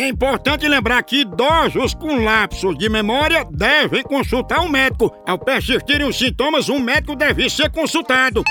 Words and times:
É 0.00 0.06
importante 0.06 0.68
lembrar 0.68 1.02
que 1.02 1.22
idosos 1.22 1.92
com 1.92 2.22
lapsos 2.22 2.78
de 2.78 2.88
memória 2.88 3.44
devem 3.50 4.04
consultar 4.04 4.60
um 4.60 4.68
médico. 4.68 5.12
Ao 5.26 5.36
persistirem 5.36 6.08
os 6.08 6.16
sintomas, 6.16 6.68
um 6.68 6.78
médico 6.78 7.16
deve 7.16 7.50
ser 7.50 7.68
consultado. 7.68 8.44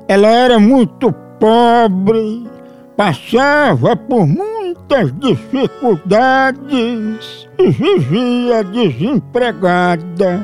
Ela 0.09 0.27
era 0.27 0.59
muito 0.59 1.09
pobre, 1.39 2.45
passava 2.97 3.95
por 3.95 4.27
muitas 4.27 5.17
dificuldades 5.19 7.47
e 7.57 7.69
vivia 7.69 8.61
desempregada, 8.65 10.41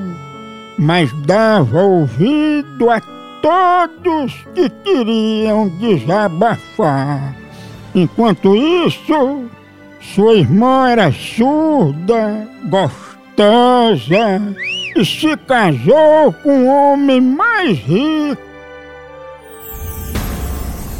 mas 0.80 1.12
dava 1.26 1.82
ouvido 1.82 2.90
a 2.90 3.02
todos 3.46 4.34
que 4.56 4.68
queriam 4.84 5.68
desabafar. 5.78 7.36
Enquanto 7.94 8.56
isso, 8.56 9.46
sua 10.02 10.34
irmã 10.34 10.90
era 10.90 11.12
surda, 11.12 12.48
gostosa 12.64 14.42
e 14.96 15.06
se 15.06 15.38
casou 15.38 16.34
com 16.42 16.52
um 16.52 16.68
homem 16.68 17.22
mais 17.22 17.78
rico. 17.78 18.42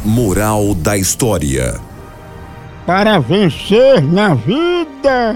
Moral 0.04 0.72
da 0.76 0.96
história. 0.96 1.80
Para 2.86 3.18
vencer 3.18 4.00
na 4.00 4.34
vida, 4.34 5.34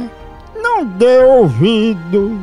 não 0.54 0.86
dê 0.86 1.18
ouvidos, 1.18 2.38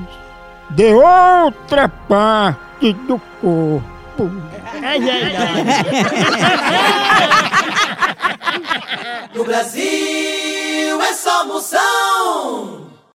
dê 0.72 0.94
outra 0.94 1.88
parte 1.88 2.92
do 3.08 3.18
corpo. 3.40 3.97
No 9.36 9.44
Brasil 9.44 11.02
é 11.02 11.14
só 11.14 11.46
moção. 11.46 12.87